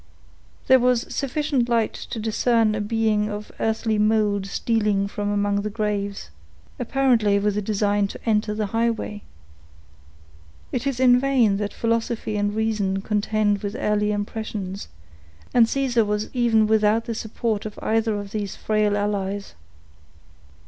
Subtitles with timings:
[0.65, 5.69] There was sufficient light to discern a being of earthly mold stealing from among the
[5.69, 6.31] graves,
[6.79, 9.21] apparently with a design to enter the highway.
[10.71, 14.87] It is in vain that philosophy and reason contend with early impressions,
[15.53, 19.53] and poor Caesar was even without the support of either of these frail allies.